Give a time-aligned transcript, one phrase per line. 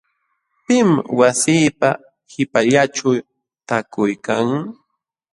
[0.65, 1.89] ¿Pim wasiipa
[2.29, 3.09] qipallanćhu
[3.67, 4.45] taakuykan.?